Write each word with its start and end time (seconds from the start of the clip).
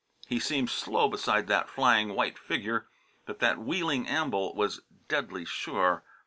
He 0.25 0.39
seemed 0.39 0.71
slow 0.71 1.07
beside 1.09 1.45
that 1.45 1.69
flying 1.69 2.15
white 2.15 2.35
figure, 2.39 2.87
but 3.27 3.37
that 3.37 3.59
wheeling 3.59 4.07
amble 4.07 4.55
was 4.55 4.81
deadly 5.07 5.45
sure. 5.45 6.03